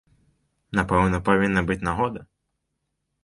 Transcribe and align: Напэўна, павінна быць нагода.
Напэўна, 0.77 1.19
павінна 1.27 1.61
быць 1.69 1.79
нагода. 1.89 2.19